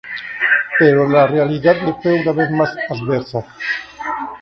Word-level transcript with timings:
Pero 0.79 1.07
la 1.07 1.27
realidad 1.27 1.75
le 1.85 1.93
fue 2.01 2.19
una 2.19 2.31
vez 2.31 2.49
más 2.49 2.75
adversa. 2.89 3.45